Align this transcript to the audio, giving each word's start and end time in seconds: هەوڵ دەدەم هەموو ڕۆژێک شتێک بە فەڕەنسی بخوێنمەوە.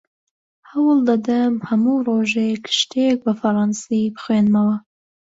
هەوڵ 0.69 0.97
دەدەم 1.09 1.53
هەموو 1.69 2.03
ڕۆژێک 2.07 2.63
شتێک 2.79 3.17
بە 3.25 3.33
فەڕەنسی 3.39 4.03
بخوێنمەوە. 4.15 4.75